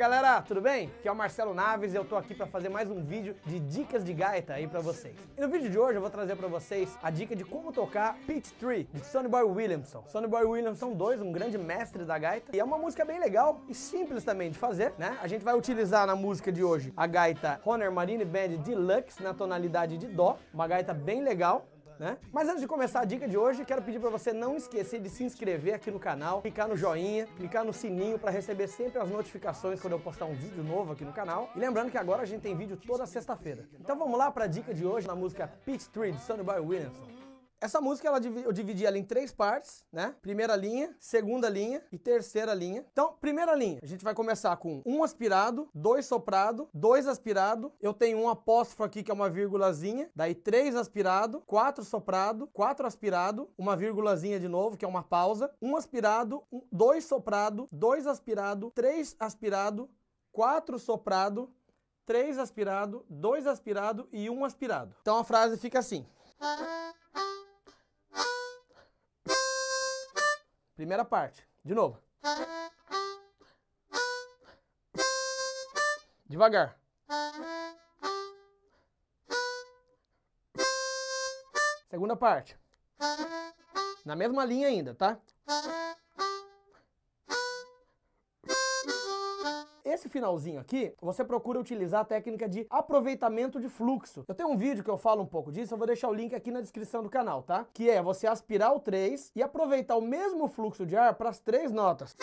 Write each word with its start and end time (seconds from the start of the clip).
galera, 0.00 0.40
tudo 0.40 0.62
bem? 0.62 0.90
Aqui 0.98 1.06
é 1.06 1.12
o 1.12 1.14
Marcelo 1.14 1.52
Naves 1.52 1.92
e 1.92 1.96
eu 1.96 2.06
tô 2.06 2.16
aqui 2.16 2.34
para 2.34 2.46
fazer 2.46 2.70
mais 2.70 2.90
um 2.90 3.04
vídeo 3.04 3.36
de 3.44 3.60
dicas 3.60 4.02
de 4.02 4.14
gaita 4.14 4.54
aí 4.54 4.66
para 4.66 4.80
vocês. 4.80 5.14
E 5.36 5.40
no 5.42 5.46
vídeo 5.46 5.68
de 5.68 5.78
hoje 5.78 5.96
eu 5.96 6.00
vou 6.00 6.08
trazer 6.08 6.36
para 6.36 6.48
vocês 6.48 6.98
a 7.02 7.10
dica 7.10 7.36
de 7.36 7.44
como 7.44 7.70
tocar 7.70 8.16
Peach 8.26 8.50
Tree, 8.54 8.88
de 8.94 9.04
Sonny 9.04 9.28
Boy 9.28 9.42
Williamson. 9.42 10.02
Sonny 10.06 10.26
Boy 10.26 10.44
Williamson 10.44 10.94
2, 10.94 11.20
um 11.20 11.30
grande 11.30 11.58
mestre 11.58 12.02
da 12.06 12.16
gaita, 12.16 12.56
e 12.56 12.58
é 12.58 12.64
uma 12.64 12.78
música 12.78 13.04
bem 13.04 13.20
legal 13.20 13.60
e 13.68 13.74
simples 13.74 14.24
também 14.24 14.50
de 14.50 14.56
fazer, 14.56 14.94
né? 14.96 15.18
A 15.20 15.28
gente 15.28 15.44
vai 15.44 15.54
utilizar 15.54 16.06
na 16.06 16.16
música 16.16 16.50
de 16.50 16.64
hoje 16.64 16.94
a 16.96 17.06
gaita 17.06 17.60
Honor 17.62 17.92
Marine 17.92 18.24
Band 18.24 18.56
Deluxe 18.64 19.22
na 19.22 19.34
tonalidade 19.34 19.98
de 19.98 20.06
Dó, 20.06 20.38
uma 20.54 20.66
gaita 20.66 20.94
bem 20.94 21.22
legal, 21.22 21.66
né? 22.00 22.16
Mas 22.32 22.48
antes 22.48 22.62
de 22.62 22.66
começar 22.66 23.00
a 23.00 23.04
dica 23.04 23.28
de 23.28 23.36
hoje, 23.36 23.62
quero 23.62 23.82
pedir 23.82 24.00
para 24.00 24.08
você 24.08 24.32
não 24.32 24.56
esquecer 24.56 25.00
de 25.00 25.10
se 25.10 25.22
inscrever 25.22 25.74
aqui 25.74 25.90
no 25.90 26.00
canal, 26.00 26.40
clicar 26.40 26.66
no 26.66 26.74
joinha, 26.74 27.26
clicar 27.36 27.62
no 27.62 27.74
sininho 27.74 28.18
para 28.18 28.30
receber 28.30 28.68
sempre 28.68 28.98
as 28.98 29.10
notificações 29.10 29.78
quando 29.78 29.92
eu 29.92 30.00
postar 30.00 30.24
um 30.24 30.34
vídeo 30.34 30.64
novo 30.64 30.94
aqui 30.94 31.04
no 31.04 31.12
canal. 31.12 31.50
E 31.54 31.58
lembrando 31.58 31.90
que 31.90 31.98
agora 31.98 32.22
a 32.22 32.26
gente 32.26 32.40
tem 32.40 32.56
vídeo 32.56 32.78
toda 32.78 33.04
sexta-feira. 33.04 33.68
Então 33.78 33.98
vamos 33.98 34.18
lá 34.18 34.30
para 34.30 34.44
a 34.44 34.48
dica 34.48 34.72
de 34.72 34.86
hoje 34.86 35.06
na 35.06 35.14
música 35.14 35.52
Peach 35.66 35.90
Tree 35.90 36.12
de 36.12 36.20
Sonny 36.22 36.42
Boy 36.42 36.60
Williamson. 36.60 37.29
Essa 37.60 37.78
música 37.78 38.08
ela, 38.08 38.18
eu 38.18 38.52
dividi 38.52 38.86
ela 38.86 38.96
em 38.96 39.04
três 39.04 39.30
partes, 39.32 39.84
né? 39.92 40.14
Primeira 40.22 40.56
linha, 40.56 40.96
segunda 40.98 41.46
linha 41.46 41.82
e 41.92 41.98
terceira 41.98 42.54
linha. 42.54 42.86
Então, 42.90 43.12
primeira 43.20 43.54
linha, 43.54 43.80
a 43.82 43.86
gente 43.86 44.02
vai 44.02 44.14
começar 44.14 44.56
com 44.56 44.80
um 44.86 45.04
aspirado, 45.04 45.68
dois 45.74 46.06
soprado, 46.06 46.70
dois 46.72 47.06
aspirado. 47.06 47.70
Eu 47.78 47.92
tenho 47.92 48.18
um 48.18 48.30
apóstrofo 48.30 48.82
aqui 48.82 49.02
que 49.02 49.10
é 49.10 49.14
uma 49.14 49.28
vírgulazinha, 49.28 50.10
daí 50.16 50.34
três 50.34 50.74
aspirado, 50.74 51.42
quatro 51.42 51.84
soprado, 51.84 52.46
quatro 52.46 52.86
aspirado, 52.86 53.50
uma 53.58 53.76
vírgulazinha 53.76 54.40
de 54.40 54.48
novo 54.48 54.78
que 54.78 54.84
é 54.86 54.88
uma 54.88 55.02
pausa, 55.02 55.52
um 55.60 55.76
aspirado, 55.76 56.42
um, 56.50 56.62
dois 56.72 57.04
soprado, 57.04 57.68
dois 57.70 58.06
aspirado, 58.06 58.72
três 58.74 59.14
aspirado, 59.20 59.90
quatro 60.32 60.78
soprado, 60.78 61.52
três 62.06 62.38
aspirado, 62.38 63.04
dois 63.06 63.46
aspirado 63.46 64.08
e 64.10 64.30
um 64.30 64.46
aspirado. 64.46 64.96
Então 65.02 65.18
a 65.18 65.24
frase 65.24 65.58
fica 65.58 65.78
assim. 65.78 66.06
Primeira 70.80 71.04
parte. 71.04 71.46
De 71.62 71.74
novo. 71.74 72.00
Devagar. 76.24 76.74
Segunda 81.90 82.16
parte. 82.16 82.58
Na 84.06 84.16
mesma 84.16 84.42
linha 84.46 84.68
ainda, 84.68 84.94
tá? 84.94 85.18
Esse 90.00 90.08
finalzinho 90.08 90.58
aqui, 90.58 90.94
você 90.98 91.22
procura 91.22 91.60
utilizar 91.60 92.00
a 92.00 92.04
técnica 92.06 92.48
de 92.48 92.66
aproveitamento 92.70 93.60
de 93.60 93.68
fluxo. 93.68 94.24
Eu 94.26 94.34
tenho 94.34 94.48
um 94.48 94.56
vídeo 94.56 94.82
que 94.82 94.88
eu 94.88 94.96
falo 94.96 95.20
um 95.20 95.26
pouco 95.26 95.52
disso, 95.52 95.74
eu 95.74 95.76
vou 95.78 95.86
deixar 95.86 96.08
o 96.08 96.14
link 96.14 96.34
aqui 96.34 96.50
na 96.50 96.62
descrição 96.62 97.02
do 97.02 97.10
canal, 97.10 97.42
tá? 97.42 97.66
Que 97.74 97.90
é 97.90 98.00
você 98.00 98.26
aspirar 98.26 98.74
o 98.74 98.80
3 98.80 99.30
e 99.36 99.42
aproveitar 99.42 99.96
o 99.96 100.00
mesmo 100.00 100.48
fluxo 100.48 100.86
de 100.86 100.96
ar 100.96 101.16
para 101.16 101.28
as 101.28 101.38
três 101.38 101.70
notas. 101.70 102.16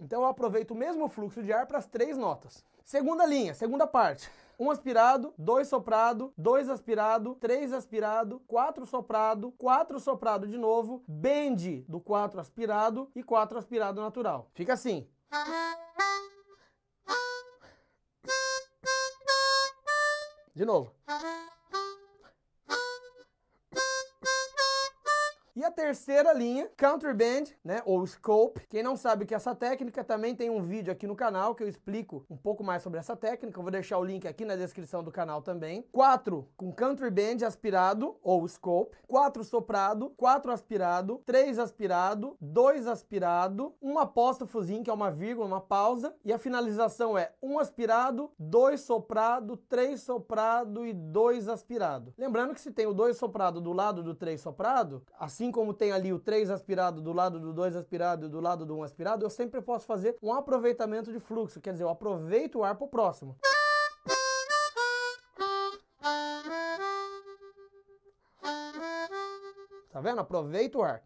Então 0.00 0.22
eu 0.22 0.28
aproveito 0.28 0.70
o 0.70 0.74
mesmo 0.74 1.08
fluxo 1.08 1.42
de 1.42 1.52
ar 1.52 1.66
para 1.66 1.76
as 1.76 1.86
três 1.86 2.16
notas. 2.16 2.64
Segunda 2.86 3.26
linha, 3.26 3.52
segunda 3.52 3.86
parte. 3.86 4.30
Um 4.58 4.70
aspirado, 4.70 5.34
dois 5.36 5.68
soprado, 5.68 6.32
dois 6.36 6.70
aspirado, 6.70 7.34
três 7.34 7.72
aspirado, 7.74 8.40
quatro 8.46 8.86
soprado, 8.86 9.52
quatro 9.52 10.00
soprado 10.00 10.46
de 10.46 10.56
novo, 10.56 11.04
bend 11.06 11.84
do 11.86 12.00
quatro 12.00 12.40
aspirado 12.40 13.10
e 13.14 13.22
quatro 13.22 13.58
aspirado 13.58 14.00
natural. 14.00 14.50
Fica 14.54 14.72
assim. 14.72 15.06
De 20.54 20.64
novo. 20.64 20.94
E 25.56 25.64
a 25.64 25.70
terceira 25.70 26.34
linha, 26.34 26.68
Country 26.76 27.14
Band, 27.14 27.44
né, 27.64 27.80
ou 27.86 28.06
Scope. 28.06 28.60
Quem 28.68 28.82
não 28.82 28.94
sabe 28.94 29.24
que 29.24 29.34
essa 29.34 29.54
técnica, 29.54 30.04
também 30.04 30.34
tem 30.34 30.50
um 30.50 30.60
vídeo 30.60 30.92
aqui 30.92 31.06
no 31.06 31.16
canal 31.16 31.54
que 31.54 31.62
eu 31.62 31.68
explico 31.68 32.26
um 32.28 32.36
pouco 32.36 32.62
mais 32.62 32.82
sobre 32.82 32.98
essa 32.98 33.16
técnica. 33.16 33.58
Eu 33.58 33.62
vou 33.62 33.72
deixar 33.72 33.96
o 33.96 34.04
link 34.04 34.28
aqui 34.28 34.44
na 34.44 34.54
descrição 34.54 35.02
do 35.02 35.10
canal 35.10 35.40
também. 35.40 35.80
Quatro 35.90 36.46
com 36.58 36.70
Country 36.70 37.10
Band 37.10 37.46
aspirado, 37.46 38.18
ou 38.22 38.46
Scope. 38.46 38.98
Quatro 39.08 39.42
soprado, 39.42 40.10
quatro 40.10 40.52
aspirado, 40.52 41.22
três 41.24 41.58
aspirado, 41.58 42.36
dois 42.38 42.86
aspirado, 42.86 43.74
um 43.80 43.98
apóstrofozinho, 43.98 44.84
que 44.84 44.90
é 44.90 44.92
uma 44.92 45.10
vírgula, 45.10 45.46
uma 45.46 45.60
pausa. 45.62 46.14
E 46.22 46.34
a 46.34 46.38
finalização 46.38 47.16
é 47.16 47.32
um 47.42 47.58
aspirado, 47.58 48.30
dois 48.38 48.82
soprado, 48.82 49.56
três 49.56 50.02
soprado 50.02 50.84
e 50.84 50.92
dois 50.92 51.48
aspirado. 51.48 52.12
Lembrando 52.18 52.52
que 52.52 52.60
se 52.60 52.70
tem 52.70 52.86
o 52.86 52.92
dois 52.92 53.16
soprado 53.16 53.58
do 53.58 53.72
lado 53.72 54.02
do 54.02 54.14
três 54.14 54.42
soprado, 54.42 55.02
assim 55.18 55.45
assim 55.46 55.52
como 55.52 55.72
tem 55.72 55.92
ali 55.92 56.12
o 56.12 56.18
3 56.18 56.50
aspirado 56.50 57.00
do 57.00 57.12
lado 57.12 57.38
do 57.38 57.52
2 57.52 57.76
aspirado 57.76 58.26
e 58.26 58.28
do 58.28 58.40
lado 58.40 58.66
do 58.66 58.76
1 58.78 58.82
aspirado, 58.82 59.24
eu 59.24 59.30
sempre 59.30 59.60
posso 59.62 59.86
fazer 59.86 60.16
um 60.20 60.32
aproveitamento 60.34 61.12
de 61.12 61.20
fluxo, 61.20 61.60
quer 61.60 61.72
dizer, 61.72 61.84
eu 61.84 61.88
aproveito 61.88 62.56
o 62.56 62.64
ar 62.64 62.74
para 62.74 62.84
o 62.84 62.88
próximo. 62.88 63.38
Tá 69.90 70.00
vendo? 70.00 70.20
Aproveita 70.20 70.78
o 70.78 70.82
ar. 70.82 71.02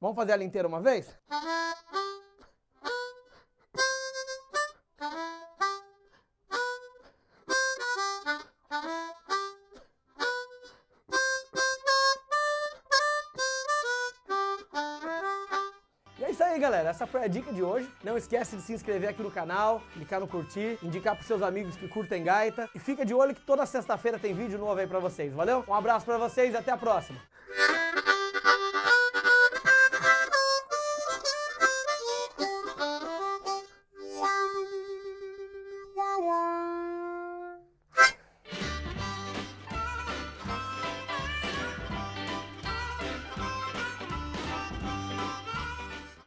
Vamos 0.00 0.16
fazer 0.16 0.32
ela 0.32 0.44
inteira 0.44 0.68
uma 0.68 0.80
vez? 0.80 1.16
Isso 16.32 16.42
aí, 16.42 16.58
galera. 16.58 16.88
Essa 16.88 17.06
foi 17.06 17.22
a 17.22 17.28
dica 17.28 17.52
de 17.52 17.62
hoje. 17.62 17.88
Não 18.02 18.16
esquece 18.16 18.56
de 18.56 18.62
se 18.62 18.72
inscrever 18.72 19.10
aqui 19.10 19.22
no 19.22 19.30
canal, 19.30 19.82
clicar 19.92 20.18
no 20.18 20.26
curtir, 20.26 20.78
indicar 20.82 21.14
pros 21.14 21.26
seus 21.26 21.42
amigos 21.42 21.76
que 21.76 21.86
curtem 21.86 22.24
gaita. 22.24 22.68
E 22.74 22.78
fica 22.78 23.04
de 23.04 23.14
olho 23.14 23.34
que 23.34 23.40
toda 23.42 23.64
sexta-feira 23.66 24.18
tem 24.18 24.34
vídeo 24.34 24.58
novo 24.58 24.80
aí 24.80 24.86
pra 24.86 24.98
vocês, 24.98 25.32
valeu? 25.32 25.62
Um 25.68 25.74
abraço 25.74 26.06
pra 26.06 26.16
vocês 26.16 26.54
e 26.54 26.56
até 26.56 26.72
a 26.72 26.76
próxima. 26.76 27.20